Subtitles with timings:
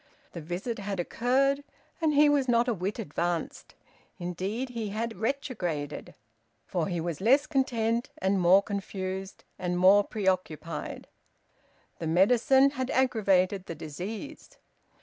[0.31, 1.63] The visit had occurred,
[2.01, 3.75] and he was not a whit advanced;
[4.17, 6.15] indeed he had retrograded,
[6.65, 11.07] for he was less content and more confused, and more preoccupied.
[11.99, 14.57] The medicine had aggravated the disease.